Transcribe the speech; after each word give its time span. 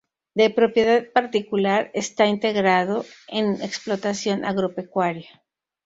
De 0.33 0.49
propiedad 0.49 1.05
particular, 1.13 1.91
está 1.93 2.25
integrado 2.25 3.05
en 3.27 3.61
explotación 3.61 4.45
agropecuaria. 4.45 5.43